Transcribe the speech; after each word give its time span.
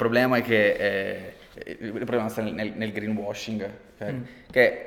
problema 0.00 0.38
è 0.38 0.42
che 0.42 0.72
eh, 0.72 1.34
il 1.78 1.92
problema 1.92 2.30
sta 2.30 2.40
nel, 2.40 2.72
nel 2.74 2.90
greenwashing, 2.90 3.70
cioè, 3.98 4.12
mm. 4.12 4.22
che 4.50 4.84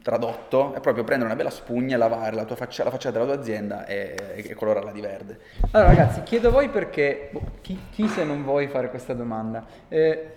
tradotto 0.00 0.74
è 0.74 0.80
proprio 0.80 1.04
prendere 1.04 1.28
una 1.30 1.36
bella 1.36 1.50
spugna, 1.50 1.98
lavare 1.98 2.34
la, 2.34 2.44
tua 2.44 2.56
faccia, 2.56 2.82
la 2.82 2.90
facciata 2.90 3.18
della 3.18 3.30
tua 3.30 3.42
azienda 3.42 3.84
e, 3.84 4.14
e, 4.36 4.54
colorarla 4.54 4.90
di 4.90 5.00
verde. 5.02 5.38
Allora 5.72 5.90
ragazzi, 5.90 6.22
chiedo 6.22 6.48
a 6.48 6.50
voi 6.50 6.70
perché, 6.70 7.28
boh, 7.30 7.42
chi, 7.60 7.78
chi, 7.90 8.08
se 8.08 8.24
non 8.24 8.42
vuoi 8.42 8.68
fare 8.68 8.88
questa 8.88 9.12
domanda, 9.12 9.66
eh, 9.88 10.28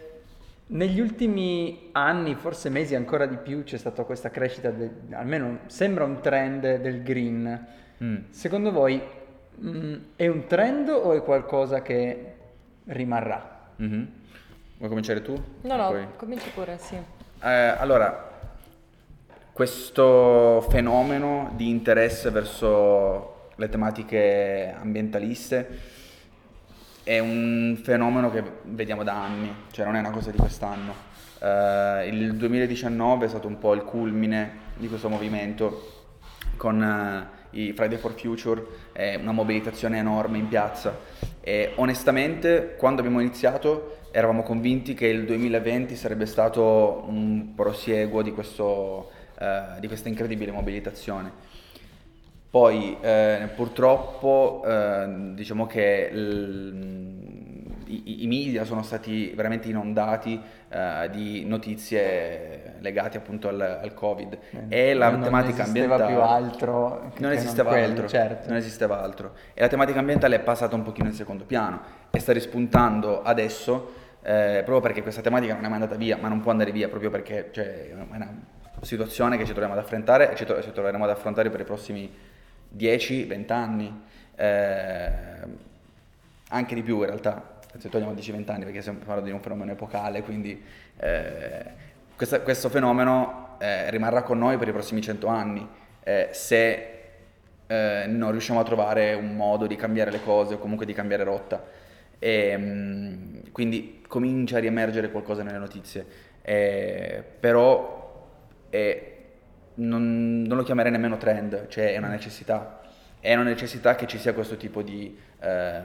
negli 0.68 1.00
ultimi 1.00 1.89
anni, 1.94 2.36
forse 2.36 2.68
mesi 2.70 2.96
ancora 2.96 3.25
di 3.25 3.38
più, 3.38 3.64
c'è 3.64 3.78
stata 3.78 4.04
questa 4.04 4.30
crescita, 4.30 4.71
del, 4.71 4.91
almeno 5.12 5.59
sembra 5.68 6.04
un 6.04 6.20
trend 6.20 6.80
del 6.80 7.02
green. 7.02 7.66
Mm. 8.04 8.18
Secondo 8.30 8.71
voi 8.73 9.02
mh, 9.55 9.70
mm, 9.70 9.96
è 10.18 10.28
un 10.28 10.46
trend 10.48 10.89
o 10.89 11.14
è 11.14 11.23
qualcosa 11.23 11.82
che 11.82 12.34
rimarrà? 12.86 13.55
Mm-hmm. 13.82 14.04
Vuoi 14.78 14.89
cominciare 14.89 15.23
tu? 15.23 15.34
No, 15.62 15.75
no, 15.75 15.88
poi... 15.89 16.05
cominci 16.16 16.49
pure, 16.54 16.77
sì. 16.77 16.95
Eh, 16.95 17.49
allora, 17.49 18.30
questo 19.52 20.63
fenomeno 20.70 21.52
di 21.55 21.68
interesse 21.68 22.30
verso 22.30 23.49
le 23.55 23.70
tematiche 23.70 24.76
ambientaliste 24.77 25.80
è 27.02 27.18
un 27.18 27.80
fenomeno 27.84 28.30
che 28.30 28.44
vediamo 28.66 29.04
da 29.04 29.16
anni, 29.16 29.52
cioè 29.71 29.85
non 29.85 29.95
è 29.95 29.99
una 29.99 30.12
cosa 30.12 30.30
di 30.30 30.38
quest'anno. 30.38 30.94
Uh, 31.40 32.05
il 32.07 32.35
2019 32.35 33.26
è 33.26 33.30
stato 33.30 33.48
un 33.48 33.57
po' 33.57 33.73
il 33.73 33.84
culmine 33.84 34.66
di 34.76 34.88
questo 34.88 35.09
movimento 35.09 36.05
con 36.55 36.80
uh, 36.80 37.55
i 37.57 37.73
Friday 37.73 37.98
for 37.98 38.13
Future, 38.13 38.63
eh, 38.94 39.16
una 39.16 39.32
mobilitazione 39.32 39.98
enorme 39.98 40.38
in 40.38 40.48
piazza 40.48 40.99
e 41.41 41.71
onestamente 41.77 42.76
quando 42.77 43.02
abbiamo 43.02 43.21
iniziato 43.21 43.96
eravamo 44.11 44.43
convinti 44.43 44.93
che 44.93 45.07
il 45.07 45.25
2020 45.25 45.95
sarebbe 45.95 46.25
stato 46.25 47.03
un 47.07 47.53
prosieguo 47.55 48.21
di 48.21 48.32
questo 48.32 49.09
eh, 49.40 49.79
di 49.79 49.87
questa 49.87 50.09
incredibile 50.09 50.51
mobilitazione. 50.51 51.32
Poi 52.49 52.98
eh, 53.01 53.49
purtroppo 53.55 54.63
eh, 54.65 55.34
diciamo 55.35 55.67
che 55.67 56.12
l, 56.12 57.26
i, 57.88 58.24
i, 58.24 58.27
media 58.27 58.63
sono 58.63 58.84
stati 58.84 59.32
veramente 59.35 59.70
inondati 59.70 60.40
eh, 60.70 61.10
di 61.12 61.46
notizie 61.46 62.76
legate 62.79 63.18
appunto 63.18 63.48
al, 63.48 63.60
al 63.60 63.94
Covid 63.94 64.38
e 64.68 64.94
la 64.94 65.09
non 65.09 65.22
tematica 65.22 65.63
ambientale... 65.63 66.03
Non 66.03 66.12
esisteva 66.12 66.28
più 66.28 66.46
altro. 66.46 67.12
Non 67.18 67.31
esisteva 67.31 67.72
non 67.72 67.79
altro, 67.84 68.07
certo. 68.07 68.47
non 68.47 68.57
esisteva 68.57 69.02
altro. 69.02 69.34
E 69.53 69.62
la 69.62 69.68
tematica 69.68 70.00
ambientale 70.00 70.35
è 70.35 70.40
passata 70.40 70.75
un 70.75 70.84
pochino 70.84 71.07
in 71.07 71.13
secondo 71.13 71.46
piano 71.46 71.81
e 72.12 72.19
sta 72.19 72.34
rispuntando 72.34 73.22
adesso 73.22 73.94
eh, 74.22 74.62
proprio 74.66 74.81
perché 74.81 75.01
questa 75.01 75.22
tematica 75.22 75.53
non 75.53 75.63
è 75.63 75.68
mai 75.68 75.79
andata 75.79 75.96
via, 75.96 76.18
ma 76.18 76.28
non 76.28 76.41
può 76.41 76.51
andare 76.51 76.72
via 76.72 76.90
proprio 76.90 77.09
perché 77.09 77.50
cioè, 77.51 77.90
è 77.90 77.94
una 77.94 78.29
situazione 78.81 79.38
che 79.38 79.46
ci 79.46 79.51
troviamo 79.51 79.74
ad 79.74 79.79
affrontare 79.79 80.31
e 80.31 80.35
ci, 80.35 80.46
ci 80.46 80.72
troveremo 80.72 81.03
ad 81.03 81.09
affrontare 81.09 81.50
per 81.50 81.62
i 81.62 81.63
prossimi 81.63 82.12
10-20 82.75 83.51
anni, 83.53 84.01
eh, 84.35 85.12
anche 86.50 86.75
di 86.75 86.84
più 86.84 87.00
in 87.00 87.06
realtà, 87.06 87.56
se 87.78 87.89
togliamo 87.89 88.13
10-20 88.13 88.51
anni 88.51 88.63
perché 88.63 88.81
stiamo 88.81 89.00
parlando 89.00 89.25
di 89.25 89.31
un 89.31 89.41
fenomeno 89.41 89.72
epocale, 89.72 90.22
quindi 90.23 90.61
eh, 90.97 91.66
questa, 92.16 92.41
questo 92.41 92.69
fenomeno 92.69 93.56
eh, 93.59 93.89
rimarrà 93.89 94.23
con 94.23 94.38
noi 94.38 94.57
per 94.57 94.67
i 94.67 94.72
prossimi 94.72 95.01
100 95.01 95.28
anni 95.28 95.67
eh, 96.03 96.29
se 96.31 96.94
eh, 97.67 98.05
non 98.07 98.31
riusciamo 98.31 98.59
a 98.59 98.63
trovare 98.63 99.13
un 99.13 99.35
modo 99.35 99.67
di 99.67 99.75
cambiare 99.75 100.09
le 100.09 100.22
cose 100.22 100.55
o 100.55 100.57
comunque 100.57 100.85
di 100.85 100.94
cambiare 100.94 101.23
rotta. 101.23 101.63
E, 102.17 102.57
mm, 102.57 103.38
quindi 103.51 104.03
comincia 104.07 104.57
a 104.57 104.59
riemergere 104.59 105.11
qualcosa 105.11 105.44
nelle 105.44 105.57
notizie, 105.57 106.05
eh, 106.41 107.23
però 107.39 108.05
non, 109.75 110.41
non, 110.44 110.57
lo 110.57 110.63
chiamerei 110.63 110.91
nemmeno 110.91 111.17
trend, 111.17 111.67
cioè 111.67 111.94
è 111.94 111.97
una 111.97 112.07
necessità. 112.07 112.81
È 113.19 113.33
una 113.33 113.43
necessità 113.43 113.95
che 113.95 114.07
ci 114.07 114.17
sia 114.17 114.33
questo 114.33 114.55
tipo 114.55 114.81
di, 114.81 115.17
eh, 115.39 115.81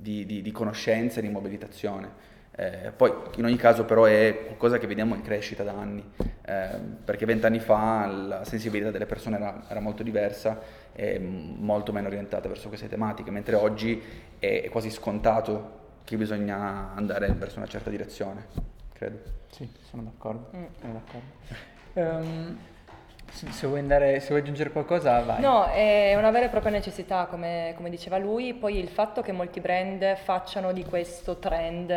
di, 0.00 0.24
di, 0.26 0.42
di 0.42 0.52
conoscenza 0.52 1.18
e 1.18 1.22
di 1.22 1.28
mobilitazione. 1.28 2.28
Eh, 2.52 2.92
poi 2.94 3.12
in 3.36 3.44
ogni 3.44 3.56
caso 3.56 3.84
però 3.84 4.04
è 4.04 4.42
qualcosa 4.44 4.78
che 4.78 4.86
vediamo 4.86 5.14
in 5.14 5.22
crescita 5.22 5.62
da 5.62 5.72
anni, 5.72 6.04
eh, 6.42 6.78
perché 7.04 7.24
vent'anni 7.24 7.60
fa 7.60 8.06
la 8.06 8.44
sensibilità 8.44 8.90
delle 8.90 9.06
persone 9.06 9.36
era, 9.36 9.64
era, 9.68 9.80
molto 9.80 10.02
diversa 10.02 10.60
e 10.92 11.18
molto 11.18 11.92
meno 11.92 12.08
orientata 12.08 12.48
verso 12.48 12.68
queste 12.68 12.88
tematiche, 12.88 13.30
mentre 13.30 13.54
oggi 13.54 14.02
è, 14.38 14.62
è 14.64 14.68
quasi 14.68 14.90
scontato 14.90 15.78
che 16.04 16.16
bisogna 16.16 16.92
andare 16.94 17.28
verso 17.32 17.58
una 17.58 17.68
certa 17.68 17.88
direzione, 17.88 18.46
credo. 18.92 19.18
Sì, 19.50 19.68
sono 19.88 20.02
d'accordo. 20.02 20.50
Mm. 20.54 20.64
Sono 20.80 20.92
d'accordo. 20.92 21.68
Um, 21.92 22.58
se 23.30 23.66
vuoi, 23.66 23.80
andare, 23.80 24.20
se 24.20 24.28
vuoi 24.28 24.40
aggiungere 24.40 24.70
qualcosa, 24.70 25.20
vai. 25.20 25.40
No, 25.40 25.64
è 25.66 26.14
una 26.16 26.30
vera 26.30 26.46
e 26.46 26.48
propria 26.48 26.72
necessità, 26.72 27.26
come, 27.26 27.72
come, 27.76 27.88
diceva 27.88 28.18
lui. 28.18 28.54
Poi 28.54 28.78
il 28.78 28.88
fatto 28.88 29.22
che 29.22 29.32
molti 29.32 29.60
brand 29.60 30.16
facciano 30.16 30.72
di 30.72 30.84
questo 30.84 31.38
trend 31.38 31.92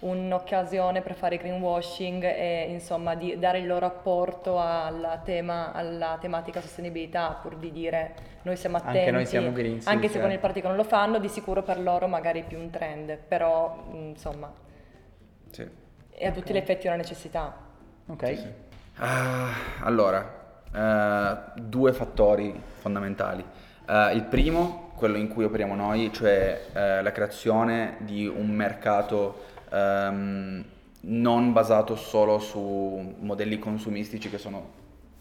un'occasione 0.00 1.02
per 1.02 1.14
fare 1.14 1.36
greenwashing 1.36 2.22
e 2.24 2.66
insomma 2.70 3.14
di 3.14 3.38
dare 3.38 3.58
il 3.58 3.66
loro 3.66 3.84
apporto 3.84 4.58
alla, 4.58 5.20
tema, 5.22 5.72
alla 5.72 6.16
tematica 6.18 6.60
sostenibilità, 6.60 7.38
pur 7.40 7.56
di 7.56 7.70
dire 7.70 8.14
noi 8.42 8.56
siamo 8.56 8.78
attenti. 8.78 8.98
Anche 8.98 9.10
noi 9.10 9.26
siamo 9.26 9.52
green. 9.52 9.80
Sì, 9.80 9.88
anche 9.88 10.08
se 10.08 10.18
con 10.20 10.30
il 10.30 10.38
partito 10.38 10.68
non 10.68 10.76
lo 10.76 10.84
fanno, 10.84 11.18
di 11.18 11.28
sicuro 11.28 11.62
per 11.62 11.78
loro 11.80 12.06
magari 12.06 12.40
è 12.40 12.44
più 12.44 12.58
un 12.58 12.70
trend, 12.70 13.16
però 13.16 13.84
insomma 13.92 14.50
sì. 15.50 15.68
è 16.10 16.26
a 16.26 16.30
tutti 16.30 16.52
gli 16.54 16.56
effetti 16.56 16.86
una 16.86 16.96
necessità. 16.96 17.54
Ok. 18.06 18.26
Sì, 18.26 18.36
sì. 18.36 18.68
Uh, 18.98 19.84
allora, 19.84 20.39
uh, 20.72 21.60
due 21.60 21.92
fattori 21.92 22.60
fondamentali. 22.78 23.44
Uh, 23.86 24.14
il 24.14 24.24
primo, 24.24 24.92
quello 24.94 25.16
in 25.16 25.28
cui 25.28 25.44
operiamo 25.44 25.74
noi, 25.74 26.12
cioè 26.12 27.00
la 27.02 27.10
creazione 27.10 27.96
di 28.00 28.26
un 28.26 28.50
mercato 28.50 29.44
um, 29.70 30.62
non 31.02 31.52
basato 31.52 31.96
solo 31.96 32.38
su 32.38 33.14
modelli 33.18 33.58
consumistici 33.58 34.28
che 34.28 34.38
sono 34.38 34.78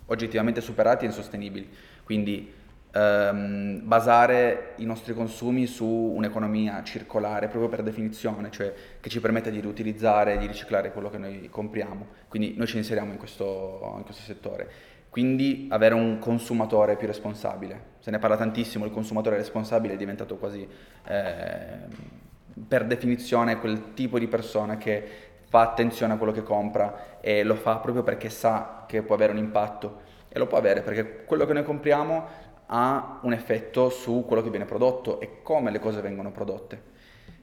oggettivamente 0.07 0.61
superati 0.61 1.05
e 1.05 1.07
insostenibili. 1.07 1.69
Quindi 2.03 2.51
ehm, 2.91 3.81
basare 3.83 4.73
i 4.77 4.85
nostri 4.85 5.13
consumi 5.13 5.65
su 5.65 5.85
un'economia 5.85 6.83
circolare 6.83 7.47
proprio 7.47 7.69
per 7.69 7.83
definizione, 7.83 8.51
cioè 8.51 8.73
che 8.99 9.09
ci 9.09 9.19
permette 9.19 9.51
di 9.51 9.59
riutilizzare 9.59 10.33
e 10.33 10.37
di 10.37 10.47
riciclare 10.47 10.91
quello 10.91 11.09
che 11.09 11.17
noi 11.17 11.47
compriamo. 11.49 12.07
Quindi 12.27 12.55
noi 12.57 12.67
ci 12.67 12.77
inseriamo 12.77 13.11
in 13.11 13.17
questo, 13.17 13.93
in 13.97 14.03
questo 14.03 14.23
settore. 14.23 14.97
Quindi 15.09 15.67
avere 15.71 15.95
un 15.95 16.19
consumatore 16.19 16.95
più 16.95 17.07
responsabile. 17.07 17.97
Se 17.99 18.11
ne 18.11 18.19
parla 18.19 18.37
tantissimo, 18.37 18.85
il 18.85 18.91
consumatore 18.91 19.37
responsabile 19.37 19.95
è 19.95 19.97
diventato 19.97 20.37
quasi 20.37 20.67
eh, 21.07 21.77
per 22.67 22.85
definizione 22.85 23.59
quel 23.59 23.93
tipo 23.93 24.19
di 24.19 24.27
persona 24.27 24.77
che 24.77 25.27
fa 25.47 25.61
attenzione 25.61 26.13
a 26.13 26.17
quello 26.17 26.31
che 26.31 26.43
compra 26.43 27.17
e 27.21 27.43
lo 27.43 27.55
fa 27.55 27.77
proprio 27.77 28.03
perché 28.03 28.29
sa 28.29 28.85
che 28.87 29.01
può 29.01 29.15
avere 29.15 29.31
un 29.31 29.39
impatto. 29.39 30.07
E 30.29 30.37
lo 30.37 30.45
può 30.45 30.59
avere 30.59 30.81
perché 30.81 31.23
quello 31.25 31.45
che 31.45 31.53
noi 31.53 31.63
compriamo 31.63 32.27
ha 32.67 33.19
un 33.23 33.33
effetto 33.33 33.89
su 33.89 34.25
quello 34.27 34.43
che 34.43 34.51
viene 34.51 34.65
prodotto 34.65 35.19
e 35.19 35.41
come 35.41 35.71
le 35.71 35.79
cose 35.79 36.01
vengono 36.01 36.31
prodotte. 36.31 36.97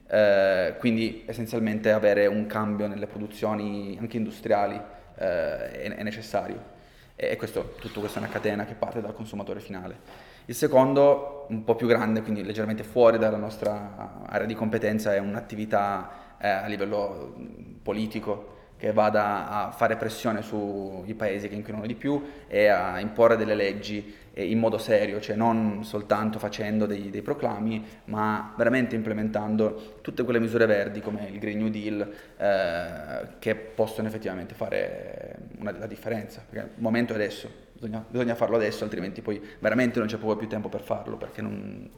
Eh, 0.07 0.75
quindi 0.79 1.23
essenzialmente 1.25 1.91
avere 1.91 2.27
un 2.27 2.45
cambio 2.45 2.87
nelle 2.87 3.07
produzioni 3.07 3.97
anche 3.99 4.15
industriali 4.15 4.81
eh, 5.17 5.71
è, 5.71 5.95
è, 5.95 6.03
necessario 6.03 6.75
e 7.19 7.35
questo, 7.35 7.73
tutto 7.79 7.99
questo 7.99 8.19
è 8.19 8.21
una 8.21 8.31
catena 8.31 8.63
che 8.65 8.75
parte 8.75 9.01
dal 9.01 9.13
consumatore 9.13 9.59
finale. 9.59 9.99
Il 10.45 10.53
secondo, 10.53 11.47
un 11.49 11.63
po' 11.63 11.75
più 11.75 11.87
grande, 11.87 12.21
quindi 12.21 12.43
leggermente 12.43 12.83
fuori 12.83 13.17
dalla 13.17 13.37
nostra 13.37 14.21
area 14.27 14.45
di 14.45 14.53
competenza, 14.53 15.15
è 15.15 15.17
un'attività 15.17 16.37
eh, 16.39 16.47
a 16.47 16.67
livello 16.67 17.33
politico 17.81 18.55
che 18.77 18.93
vada 18.93 19.49
a 19.49 19.71
fare 19.71 19.95
pressione 19.95 20.41
sui 20.41 21.13
paesi 21.15 21.49
che 21.49 21.55
inquinano 21.55 21.85
di 21.85 21.95
più 21.95 22.23
e 22.47 22.67
a 22.67 22.99
imporre 22.99 23.35
delle 23.35 23.55
leggi 23.55 24.15
eh, 24.33 24.45
in 24.45 24.59
modo 24.59 24.77
serio, 24.77 25.19
cioè 25.19 25.35
non 25.35 25.83
soltanto 25.83 26.37
facendo 26.37 26.85
dei, 26.85 27.09
dei, 27.09 27.23
proclami, 27.23 27.83
ma 28.05 28.53
veramente 28.55 28.95
implementando 28.95 29.97
tutte 30.01 30.23
quelle 30.23 30.39
misure 30.39 30.67
verdi 30.67 31.01
come 31.01 31.27
il 31.27 31.39
Green 31.39 31.57
New 31.57 31.69
Deal 31.69 32.13
eh, 32.37 33.27
che 33.39 33.55
possono 33.55 34.07
effettivamente 34.07 34.53
fare 34.53 35.37
una, 35.57 35.71
la 35.71 35.87
differenza. 35.87 36.45
Perché 36.47 36.69
il 36.75 36.81
momento 36.81 37.13
è 37.13 37.15
adesso, 37.15 37.49
bisogna, 37.73 38.05
bisogna, 38.07 38.35
farlo 38.35 38.57
adesso, 38.57 38.83
altrimenti 38.83 39.21
poi 39.21 39.41
veramente 39.57 39.97
non 39.97 40.07
c'è 40.07 40.17
proprio 40.17 40.37
più 40.37 40.47
tempo 40.47 40.69
per 40.69 40.81
farlo, 40.81 41.17
perché 41.17 41.41
non... 41.41 41.89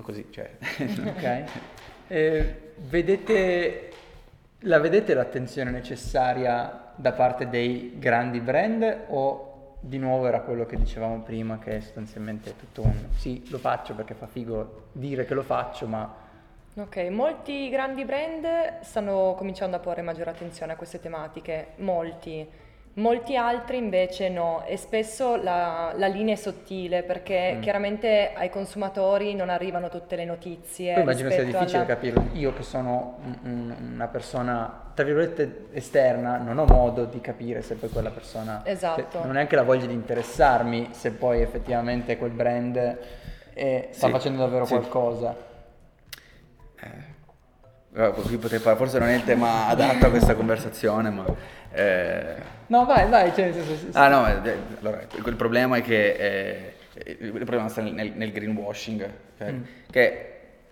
così, 0.00 0.26
cioè... 0.30 0.50
ok. 0.78 1.44
Eh, 2.08 2.72
vedete 2.90 3.88
la 4.62 4.78
vedete 4.78 5.14
l'attenzione 5.14 5.70
necessaria 5.70 6.92
da 6.94 7.12
parte 7.12 7.48
dei 7.48 7.98
grandi 7.98 8.40
brand 8.40 9.04
o 9.08 9.76
di 9.80 9.98
nuovo 9.98 10.26
era 10.26 10.40
quello 10.40 10.64
che 10.64 10.76
dicevamo 10.76 11.22
prima 11.22 11.58
che 11.58 11.76
è 11.76 11.80
sostanzialmente 11.80 12.54
tutto 12.56 12.82
un 12.82 12.92
sì, 13.16 13.44
lo 13.50 13.58
faccio 13.58 13.94
perché 13.94 14.14
fa 14.14 14.26
figo 14.26 14.88
dire 14.92 15.24
che 15.24 15.34
lo 15.34 15.42
faccio, 15.42 15.86
ma 15.86 16.30
Ok, 16.74 16.96
molti 17.10 17.68
grandi 17.68 18.02
brand 18.02 18.80
stanno 18.80 19.34
cominciando 19.36 19.76
a 19.76 19.78
porre 19.78 20.00
maggiore 20.00 20.30
attenzione 20.30 20.72
a 20.72 20.76
queste 20.76 21.00
tematiche, 21.00 21.72
molti. 21.76 22.48
Molti 22.94 23.36
altri 23.36 23.78
invece 23.78 24.28
no 24.28 24.64
e 24.66 24.76
spesso 24.76 25.36
la, 25.36 25.94
la 25.96 26.06
linea 26.08 26.34
è 26.34 26.36
sottile 26.36 27.02
perché 27.02 27.54
Mm. 27.56 27.60
chiaramente 27.62 28.32
ai 28.34 28.50
consumatori 28.50 29.34
non 29.34 29.48
arrivano 29.48 29.88
tutte 29.88 30.14
le 30.14 30.26
notizie. 30.26 30.92
Poi 30.92 31.02
immagino 31.02 31.30
sia 31.30 31.42
difficile 31.42 31.78
alla- 31.78 31.86
capirlo. 31.86 32.24
Io 32.34 32.52
che 32.52 32.62
sono 32.62 33.18
un- 33.24 33.38
un- 33.44 33.74
una 33.94 34.08
persona, 34.08 34.90
tra 34.92 35.04
virgolette, 35.06 35.68
esterna, 35.72 36.36
non 36.36 36.58
ho 36.58 36.66
modo 36.66 37.06
di 37.06 37.20
capire 37.22 37.62
se 37.62 37.76
poi 37.76 37.88
quella 37.88 38.10
persona... 38.10 38.60
Esatto. 38.64 39.06
cioè, 39.10 39.20
non 39.22 39.30
ho 39.30 39.32
neanche 39.32 39.56
la 39.56 39.62
voglia 39.62 39.86
di 39.86 39.94
interessarmi 39.94 40.88
se 40.90 41.12
poi 41.12 41.40
effettivamente 41.40 42.18
quel 42.18 42.32
brand 42.32 42.98
eh, 43.54 43.88
sta 43.90 44.06
Sì, 44.06 44.12
facendo 44.12 44.38
davvero 44.42 44.66
sì. 44.66 44.74
qualcosa. 44.74 45.34
Eh, 47.94 48.12
qui 48.26 48.38
potrei 48.38 48.58
fare- 48.58 48.76
forse 48.76 48.98
non 48.98 49.08
è 49.08 49.14
il 49.14 49.24
tema 49.24 49.66
adatto 49.66 50.06
a 50.06 50.10
questa 50.10 50.34
conversazione, 50.34 51.10
ma... 51.10 51.24
eh, 51.72 52.34
No, 52.68 52.86
vai, 52.86 53.08
vai, 53.10 53.32
cioè, 53.34 53.52
senso, 53.52 53.74
sì, 53.76 53.76
sì. 53.76 53.88
Ah 53.92 54.08
no, 54.08 54.26
eh, 54.26 54.56
allora, 54.80 55.02
il 55.14 55.36
problema 55.36 55.76
è 55.76 55.82
che 55.82 56.12
eh, 56.14 56.74
il 57.20 57.32
problema 57.32 57.68
sta 57.68 57.82
nel, 57.82 58.12
nel 58.14 58.32
greenwashing, 58.32 59.02
ok? 59.38 59.50
Mm. 59.50 59.62
che 59.90 60.26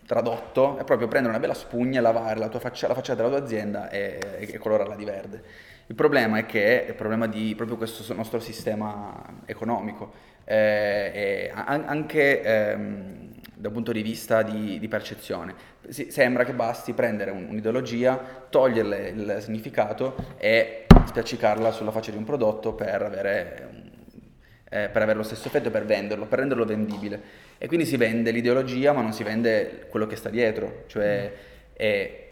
tradotto 0.07 0.79
è 0.79 0.85
proprio 0.85 1.09
prendere 1.09 1.35
una 1.35 1.43
bella 1.43 1.55
spugna, 1.55 2.01
lavare 2.01 2.39
la, 2.39 2.49
tua 2.49 2.59
faccia- 2.59 2.89
la 2.89 2.95
facciata 2.95 3.23
della 3.23 3.37
tua 3.37 3.45
azienda 3.45 3.91
e, 3.91 4.19
e 4.39 4.59
colorarla 4.59 4.97
di 4.97 5.05
verde. 5.05 5.43
Il 5.89 5.95
problema 5.95 6.39
è 6.39 6.47
che 6.47 6.85
è 6.87 6.89
il 6.89 6.95
problema 6.95 7.27
di 7.27 7.53
proprio 7.55 7.77
questo 7.77 8.15
nostro 8.15 8.41
sistema 8.41 9.13
economico, 9.45 10.13
eh, 10.45 11.11
e 11.13 11.53
an- 11.55 11.85
anche 11.87 12.41
ehm, 12.43 13.30
dal 13.61 13.73
punto 13.73 13.93
di 13.93 14.03
vista 14.03 14.43
di, 14.43 14.79
di 14.79 14.89
percezione. 14.89 15.55
Si- 15.89 16.11
sembra 16.11 16.45
che 16.45 16.53
basti 16.55 16.93
prendere 16.95 17.31
un- 17.31 17.47
un'ideologia, 17.51 18.19
toglierle 18.49 19.09
il 19.09 19.37
significato 19.41 20.15
e 20.39 20.87
spiaccicarla 21.07 21.71
sulla 21.71 21.91
faccia 21.91 22.11
di 22.11 22.17
un 22.17 22.25
prodotto 22.25 22.73
per 22.73 23.03
avere, 23.03 23.69
un- 23.71 23.91
eh, 24.71 24.89
per 24.89 25.03
avere 25.03 25.19
lo 25.19 25.25
stesso 25.25 25.49
effetto, 25.49 25.71
per 25.71 25.85
venderlo, 25.85 26.27
per 26.27 26.39
renderlo 26.39 26.65
vendibile. 26.65 27.21
E 27.59 27.67
quindi 27.67 27.85
si 27.85 27.97
vende 27.99 28.31
l'ideologia 28.31 28.93
ma 28.93 29.03
non 29.03 29.13
si 29.13 29.23
vende 29.23 29.87
quello 29.91 30.07
che 30.07 30.17
sta 30.17 30.31
dietro, 30.31 30.85
cioè 30.87 31.31
è- 31.75 32.25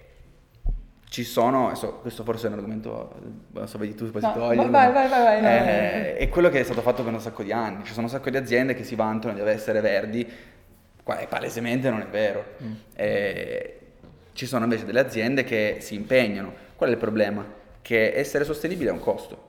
ci 1.10 1.24
sono, 1.24 1.68
adesso, 1.68 1.94
questo 2.00 2.22
forse 2.22 2.46
è 2.46 2.50
un 2.50 2.56
argomento, 2.56 3.14
non 3.52 3.66
so, 3.66 3.78
vedi 3.78 3.94
tu, 3.94 4.10
poi 4.10 4.20
No, 4.20 4.28
si 4.28 4.38
toglie, 4.38 4.68
vai, 4.68 4.92
vai, 4.92 5.08
vai, 5.08 5.22
vai, 5.22 5.40
no, 5.40 5.48
eh, 5.48 6.16
è 6.16 6.28
quello 6.28 6.50
che 6.50 6.60
è 6.60 6.62
stato 6.62 6.82
fatto 6.82 7.02
per 7.02 7.12
un 7.14 7.20
sacco 7.20 7.42
di 7.42 7.50
anni, 7.50 7.82
ci 7.84 7.92
sono 7.92 8.04
un 8.06 8.12
sacco 8.12 8.28
di 8.28 8.36
aziende 8.36 8.74
che 8.74 8.84
si 8.84 8.94
vantano 8.94 9.32
di 9.32 9.40
essere 9.40 9.80
verdi, 9.80 10.30
qua 11.08 11.16
è 11.16 11.26
palesemente 11.26 11.88
non 11.88 12.02
è 12.02 12.06
vero. 12.06 12.44
Mm. 12.62 12.72
Eh, 12.94 13.78
ci 14.34 14.44
sono 14.44 14.64
invece 14.64 14.84
delle 14.84 15.00
aziende 15.00 15.42
che 15.42 15.78
si 15.80 15.94
impegnano. 15.94 16.52
Qual 16.76 16.90
è 16.90 16.92
il 16.92 16.98
problema? 16.98 17.46
Che 17.80 18.12
essere 18.14 18.44
sostenibile 18.44 18.90
ha 18.90 18.92
un 18.92 19.00
costo. 19.00 19.46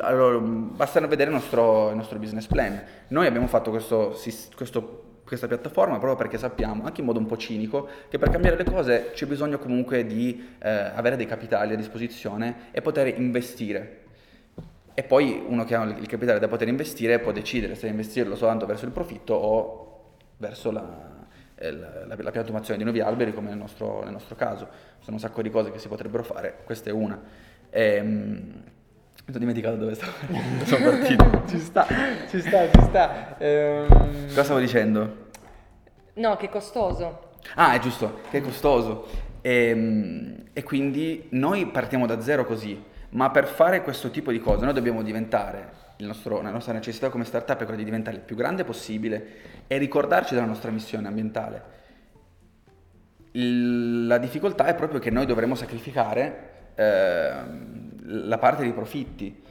Allora, 0.00 0.36
mh, 0.36 0.74
basta 0.74 0.98
vedere 1.06 1.30
il 1.30 1.36
nostro, 1.36 1.90
il 1.90 1.96
nostro 1.96 2.18
business 2.18 2.46
plan. 2.46 2.82
Noi 3.08 3.28
abbiamo 3.28 3.46
fatto 3.46 3.70
questo, 3.70 4.18
questo- 4.56 5.02
questa 5.24 5.46
piattaforma 5.46 5.98
proprio 5.98 6.16
perché 6.16 6.38
sappiamo, 6.38 6.84
anche 6.84 7.02
in 7.02 7.06
modo 7.06 7.20
un 7.20 7.26
po' 7.26 7.36
cinico, 7.36 7.88
che 8.08 8.18
per 8.18 8.30
cambiare 8.30 8.56
le 8.56 8.64
cose 8.64 9.12
c'è 9.12 9.26
bisogno 9.26 9.58
comunque 9.58 10.04
di 10.04 10.56
eh, 10.58 10.68
avere 10.68 11.14
dei 11.14 11.26
capitali 11.26 11.74
a 11.74 11.76
disposizione 11.76 12.70
e 12.72 12.82
poter 12.82 13.16
investire. 13.16 14.00
E 14.92 15.04
poi 15.04 15.40
uno 15.46 15.64
che 15.64 15.76
ha 15.76 15.84
il 15.84 16.06
capitale 16.08 16.40
da 16.40 16.48
poter 16.48 16.66
investire 16.66 17.20
può 17.20 17.30
decidere 17.30 17.76
se 17.76 17.86
investirlo 17.86 18.34
soltanto 18.34 18.66
verso 18.66 18.86
il 18.86 18.90
profitto 18.90 19.34
o 19.34 19.93
verso 20.46 20.70
la, 20.70 20.84
eh, 21.56 21.72
la, 21.72 22.04
la- 22.06 22.16
la 22.18 22.30
piantumazione 22.30 22.76
di 22.78 22.84
nuovi 22.84 23.00
alberi 23.00 23.32
come 23.32 23.48
nel 23.48 23.56
nostro, 23.58 24.02
nel 24.04 24.12
nostro 24.12 24.34
caso. 24.36 24.68
Sono 25.00 25.16
un 25.16 25.18
sacco 25.20 25.40
di 25.42 25.50
cose 25.50 25.70
che 25.70 25.78
si 25.78 25.88
potrebbero 25.88 26.22
fare, 26.22 26.58
questa 26.64 26.90
è 26.90 26.92
una. 26.92 27.18
Ehm, 27.70 28.62
mi 29.26 29.32
sono 29.32 29.38
dimenticato 29.38 29.76
dove 29.76 29.94
stavo, 29.94 30.12
sono 30.64 30.90
partito. 30.90 31.42
ci 31.48 31.58
sta, 31.58 31.86
ci 32.28 32.40
sta, 32.40 32.70
ci 32.70 32.80
sta. 32.82 33.38
Ehm, 33.38 34.26
Cosa 34.28 34.44
stavo 34.44 34.60
dicendo? 34.60 35.22
No, 36.14 36.36
che 36.36 36.48
costoso. 36.50 37.30
Ah, 37.56 37.74
è 37.74 37.78
giusto, 37.78 38.20
che 38.30 38.38
è 38.38 38.40
costoso. 38.42 39.06
Ehm, 39.40 40.42
E, 40.52 40.62
quindi 40.62 41.26
noi 41.30 41.66
partiamo 41.66 42.06
da 42.06 42.20
zero 42.20 42.44
così, 42.44 42.80
ma 43.10 43.30
per 43.30 43.46
fare 43.46 43.82
questo 43.82 44.10
tipo 44.10 44.30
di 44.30 44.38
cose 44.38 44.64
noi 44.64 44.74
dobbiamo 44.74 45.02
diventare, 45.02 45.70
nostro- 45.98 46.42
la 46.42 46.50
nostra 46.50 46.72
necessità 46.72 47.08
come 47.08 47.24
startup 47.24 47.60
è 47.60 47.64
quella 47.64 47.78
di 47.78 47.84
diventare 47.84 48.16
il 48.16 48.22
più 48.22 48.36
grande 48.36 48.64
possibile 48.64 49.26
e 49.66 49.78
ricordarci 49.78 50.34
della 50.34 50.46
nostra 50.46 50.70
missione 50.70 51.08
ambientale. 51.08 51.82
La 53.32 54.18
difficoltà 54.18 54.66
è 54.66 54.74
proprio 54.74 55.00
che 55.00 55.10
noi 55.10 55.26
dovremo 55.26 55.54
sacrificare 55.54 56.72
ehm, 56.74 58.28
la 58.28 58.38
parte 58.38 58.62
dei 58.62 58.72
profitti, 58.72 59.42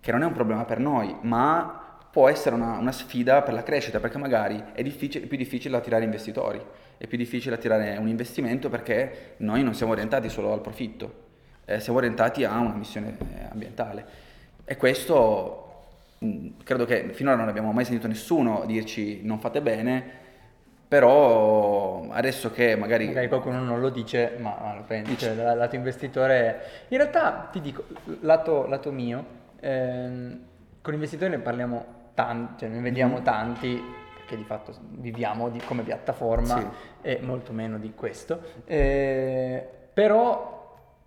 che 0.00 0.12
non 0.12 0.22
è 0.22 0.26
un 0.26 0.32
problema 0.32 0.64
per 0.64 0.78
noi, 0.78 1.16
ma 1.22 1.82
può 2.10 2.28
essere 2.28 2.54
una, 2.54 2.76
una 2.76 2.92
sfida 2.92 3.42
per 3.42 3.54
la 3.54 3.62
crescita, 3.62 3.98
perché 3.98 4.18
magari 4.18 4.62
è, 4.74 4.82
difficile- 4.82 5.24
è 5.24 5.28
più 5.28 5.38
difficile 5.38 5.76
attirare 5.76 6.04
investitori, 6.04 6.62
è 6.98 7.06
più 7.06 7.16
difficile 7.16 7.54
attirare 7.54 7.96
un 7.96 8.06
investimento 8.06 8.68
perché 8.68 9.34
noi 9.38 9.62
non 9.62 9.74
siamo 9.74 9.92
orientati 9.92 10.28
solo 10.28 10.52
al 10.52 10.60
profitto, 10.60 11.20
eh, 11.64 11.80
siamo 11.80 11.98
orientati 11.98 12.44
a 12.44 12.58
una 12.58 12.74
missione 12.74 13.16
eh, 13.18 13.48
ambientale. 13.50 14.06
E 14.64 14.76
questo 14.76 15.61
credo 16.64 16.84
che 16.84 17.10
finora 17.12 17.36
non 17.36 17.48
abbiamo 17.48 17.72
mai 17.72 17.84
sentito 17.84 18.06
nessuno 18.08 18.64
dirci 18.66 19.20
non 19.24 19.38
fate 19.40 19.60
bene, 19.60 20.20
però 20.88 22.04
adesso 22.10 22.50
che 22.50 22.76
magari... 22.76 23.06
Magari 23.06 23.28
qualcuno 23.28 23.60
non 23.62 23.80
lo 23.80 23.88
dice, 23.88 24.36
ma, 24.38 24.74
lo 24.76 24.82
pensi, 24.86 25.12
Dice. 25.12 25.34
cioè, 25.34 25.54
lato 25.54 25.74
investitore... 25.74 26.60
In 26.88 26.98
realtà, 26.98 27.48
ti 27.50 27.60
dico, 27.62 27.84
lato, 28.20 28.66
lato 28.66 28.92
mio, 28.92 29.24
ehm, 29.60 30.38
con 30.82 30.92
investitori 30.92 31.30
ne 31.30 31.38
parliamo 31.38 31.84
tanti, 32.14 32.60
cioè 32.60 32.68
ne 32.68 32.80
vediamo 32.82 33.16
Mhm. 33.18 33.22
tanti, 33.22 33.82
perché 34.16 34.36
di 34.36 34.44
fatto 34.44 34.74
viviamo 34.90 35.48
di- 35.48 35.62
come 35.64 35.82
piattaforma 35.82 36.58
Sì. 36.58 36.66
e 37.00 37.20
molto 37.22 37.52
meno 37.52 37.78
di 37.78 37.94
questo. 37.94 38.40
Eh, 38.66 39.66
però 39.94 40.61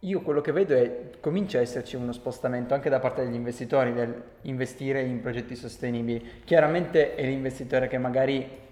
io 0.06 0.22
quello 0.22 0.42
che 0.42 0.52
vedo 0.52 0.76
è 0.76 1.10
comincia 1.20 1.58
a 1.58 1.62
esserci 1.62 1.96
uno 1.96 2.12
spostamento 2.12 2.74
anche 2.74 2.90
da 2.90 3.00
parte 3.00 3.24
degli 3.24 3.34
investitori 3.34 3.94
del 3.94 4.14
investire 4.44 5.02
in 5.02 5.20
progetti 5.20 5.56
sostenibili. 5.56 6.42
Chiaramente 6.44 7.16
è 7.16 7.24
l'investitore 7.26 7.88
che 7.88 7.98
magari 7.98 8.64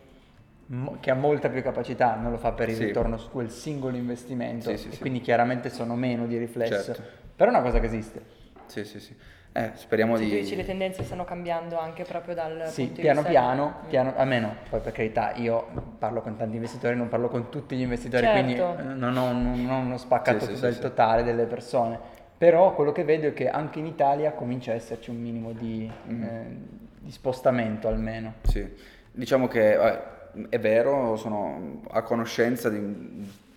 che 0.99 1.11
ha 1.11 1.15
molta 1.15 1.49
più 1.49 1.61
capacità, 1.61 2.15
non 2.15 2.31
lo 2.31 2.37
fa 2.37 2.53
per 2.53 2.69
il 2.69 2.75
Sì. 2.75 2.85
ritorno 2.85 3.17
su 3.17 3.29
quel 3.29 3.51
singolo 3.51 3.95
investimento 3.97 4.69
Sì, 4.69 4.77
sì, 4.77 4.95
e 4.95 4.97
quindi 4.97 5.19
chiaramente 5.21 5.69
sono 5.69 5.95
meno 5.95 6.25
di 6.25 6.37
riflesso. 6.37 6.93
Certo. 6.93 7.03
Però 7.35 7.51
è 7.51 7.53
una 7.53 7.63
cosa 7.63 7.79
che 7.79 7.85
esiste. 7.87 8.21
Sì, 8.67 8.85
sì, 8.85 8.99
sì. 8.99 9.15
Eh, 9.55 9.69
speriamo 9.75 10.15
tu 10.15 10.23
di... 10.23 10.29
dici 10.31 10.55
le 10.55 10.65
tendenze 10.65 11.03
stanno 11.03 11.25
cambiando 11.25 11.77
anche 11.77 12.03
proprio 12.05 12.33
dal 12.33 12.63
Sì, 12.69 12.81
punto 12.85 12.95
di 12.95 13.01
piano 13.01 13.19
vista- 13.21 13.29
piano, 13.29 13.75
Mm. 13.85 13.87
piano, 13.87 14.13
a 14.15 14.25
meno, 14.25 14.55
poi 14.67 14.79
per 14.79 14.91
carità, 14.91 15.33
io 15.35 15.67
parlo 15.99 16.21
con 16.21 16.35
tanti 16.35 16.55
investitori, 16.55 16.95
non 16.95 17.07
parlo 17.07 17.27
con 17.29 17.49
tutti 17.49 17.75
gli 17.75 17.81
investitori, 17.81 18.25
Certo. 18.25 18.41
quindi 18.43 18.59
eh, 18.81 18.93
non 18.95 19.15
ho, 19.15 19.31
non 19.31 19.69
ho 19.69 19.77
uno 19.77 19.97
spaccato 19.97 20.45
Sì, 20.45 20.55
sì, 20.55 20.61
del 20.61 20.71
sì, 20.71 20.75
sì. 20.77 20.81
totale 20.81 21.23
delle 21.23 21.45
persone. 21.45 21.99
Però 22.35 22.73
quello 22.73 22.91
che 22.91 23.03
vedo 23.03 23.27
è 23.27 23.33
che 23.33 23.47
anche 23.47 23.77
in 23.77 23.85
Italia 23.85 24.31
comincia 24.31 24.71
a 24.71 24.75
esserci 24.75 25.11
un 25.11 25.17
minimo 25.21 25.51
di, 25.51 25.89
Mhm. 26.07 26.23
eh, 26.23 26.57
di 26.99 27.11
spostamento 27.11 27.87
almeno. 27.87 28.33
Sì, 28.41 28.67
diciamo 29.11 29.47
che 29.47 29.75
vabbè, 29.75 30.47
è 30.49 30.59
vero, 30.59 31.15
sono 31.15 31.83
a 31.91 32.01
conoscenza 32.01 32.69
di, 32.69 32.79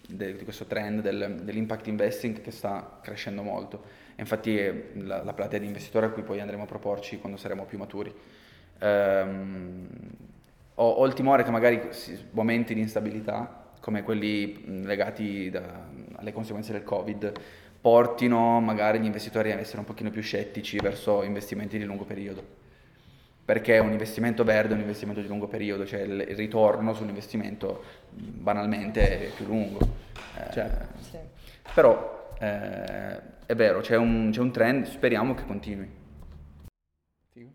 de- 0.09 0.37
di 0.37 0.45
questo 0.45 0.65
trend 0.67 1.01
del- 1.01 1.41
dell'impact 1.43 1.87
investing 1.89 2.41
che 2.41 2.51
sta 2.51 2.99
crescendo 3.03 3.43
molto. 3.43 3.83
E 4.17 4.23
Infatti 4.23 4.57
è 4.57 4.85
la, 4.95 5.23
la 5.23 5.33
platea 5.33 5.59
di 5.59 5.67
investitori 5.67 6.07
a 6.07 6.11
cui 6.11 6.23
poi 6.23 6.41
andremo 6.41 6.63
a 6.65 6.67
proporci 6.67 7.19
quando 7.19 7.39
saremo 7.39 7.65
più 7.65 7.79
maturi. 7.79 8.15
Ehm, 8.79 9.89
ho, 10.75 10.89
ho 10.91 11.07
il 11.07 11.15
timore 11.15 11.43
che 11.43 11.51
magari 11.51 11.81
momenti 12.31 12.75
di 12.75 12.81
instabilità, 12.81 13.73
come 13.81 14.03
quelli 14.03 14.83
legati 14.85 15.51
da- 15.51 15.85
alle 16.17 16.33
conseguenze 16.33 16.73
del 16.73 16.83
Covid, 16.83 17.33
portino 17.81 18.61
magari 18.61 18.99
gli 19.01 19.05
investitori 19.05 19.53
a 19.53 19.59
essere 19.59 19.79
un 19.79 19.85
pochino 19.85 20.11
più 20.11 20.23
scettici 20.23 20.79
verso 20.79 21.23
investimenti 21.23 21.79
di 21.79 21.85
lungo 21.85 22.05
periodo 22.05 22.65
perché 23.47 23.79
un 23.79 23.93
investimento 23.93 24.43
verde 24.43 24.73
è 24.73 24.75
un 24.75 24.81
investimento 24.81 25.21
di 25.21 25.29
lungo 25.29 25.47
periodo, 25.47 25.87
cioè 25.87 26.01
il 26.01 26.27
il 26.29 26.37
ritorno 26.37 26.93
sull'investimento 26.93 27.83
banalmente 28.11 29.29
è 29.29 29.31
più 29.31 29.47
lungo. 29.47 29.79
Eh, 30.37 30.53
Certo. 30.53 30.99
Sì. 31.01 31.19
Però 31.73 32.35
eh, 32.41 33.21
è 33.47 33.55
vero, 33.55 33.81
c'è 33.81 33.97
un, 33.97 34.31
c'è 34.33 34.41
un 34.41 34.51
trend, 34.51 34.87
speriamo 34.87 35.35
che 35.35 35.45
continui. 35.45 35.89
Figo. 37.33 37.51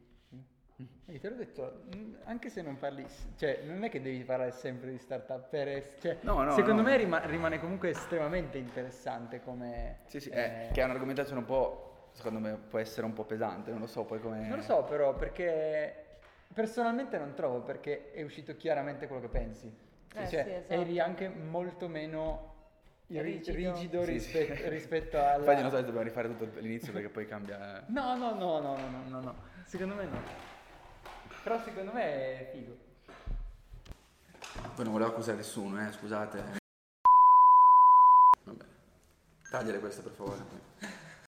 E 1.07 1.19
te 1.19 1.29
l'ho 1.29 1.35
detto, 1.35 1.83
anche 2.23 2.49
se 2.49 2.61
non 2.61 2.77
parli, 2.77 3.05
cioè 3.37 3.59
non 3.65 3.83
è 3.83 3.89
che 3.89 4.01
devi 4.01 4.23
parlare 4.23 4.51
sempre 4.51 4.91
di 4.91 4.97
startup 4.97 5.49
per 5.49 5.95
cioè, 5.99 6.19
No, 6.21 6.41
no, 6.41 6.51
secondo 6.53 6.81
no. 6.83 6.87
me 6.87 6.95
rima- 6.95 7.25
rimane 7.25 7.59
comunque 7.59 7.89
estremamente 7.89 8.57
interessante 8.57 9.41
come... 9.41 9.97
Sì, 10.05 10.21
sì, 10.21 10.29
eh, 10.29 10.39
eh, 10.39 10.67
che 10.71 10.79
è 10.79 10.85
un'argomentazione 10.85 11.39
un 11.41 11.45
po', 11.45 11.90
secondo 12.11 12.39
me, 12.39 12.55
può 12.55 12.79
essere 12.79 13.05
un 13.05 13.13
po' 13.13 13.23
pesante, 13.23 13.71
non 13.71 13.79
lo 13.79 13.87
so 13.87 14.03
poi 14.03 14.19
come... 14.19 14.47
Non 14.47 14.57
lo 14.57 14.63
so 14.63 14.83
però 14.83 15.15
perché 15.15 16.19
personalmente 16.53 17.17
non 17.17 17.33
trovo 17.33 17.61
perché 17.61 18.11
è 18.11 18.23
uscito 18.23 18.55
chiaramente 18.55 19.07
quello 19.07 19.21
che 19.21 19.29
pensi. 19.29 19.67
Eh, 20.13 20.27
cioè, 20.27 20.43
sì, 20.43 20.51
esatto. 20.51 20.73
eri 20.73 20.99
anche 20.99 21.29
molto 21.29 21.87
meno 21.87 22.49
ri- 23.07 23.21
Rigido. 23.21 23.73
rigido, 23.73 24.03
Sì, 24.03 24.19
sì. 24.19 24.37
rispetto, 24.39 24.69
rispetto 24.69 25.17
alla... 25.17 25.37
Infatti 25.37 25.61
non 25.61 25.69
so 25.69 25.77
se 25.77 25.83
dobbiamo 25.83 26.05
rifare 26.05 26.27
tutto 26.27 26.59
all'inizio 26.59 26.91
perché 26.91 27.09
poi 27.09 27.27
cambia... 27.27 27.83
No, 27.87 28.15
no, 28.17 28.33
no, 28.33 28.59
no, 28.59 28.77
no, 28.77 28.89
no, 28.89 29.03
no, 29.07 29.21
no, 29.21 29.35
secondo 29.65 29.95
me 29.95 30.05
no. 30.05 30.19
Però 31.43 31.59
secondo 31.63 31.91
me 31.91 32.03
è 32.03 32.49
figo. 32.51 32.89
Poi 34.75 34.83
non 34.83 34.93
volevo 34.93 35.11
accusare 35.11 35.37
nessuno, 35.37 35.85
eh, 35.87 35.91
scusate. 35.91 36.59
Vabbè. 38.43 38.65
Tagliare 39.49 39.79
questo 39.79 40.01
per 40.03 40.11
favore. 40.11 40.39